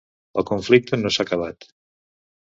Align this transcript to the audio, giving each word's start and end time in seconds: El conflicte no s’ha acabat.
El 0.41 0.45
conflicte 0.51 0.97
no 1.01 1.11
s’ha 1.17 1.25
acabat. 1.29 1.67